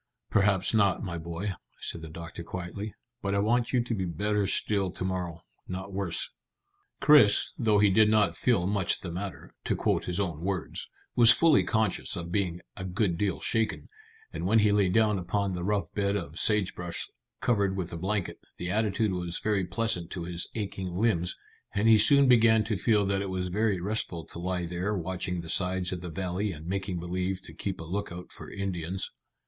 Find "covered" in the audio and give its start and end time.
17.39-17.77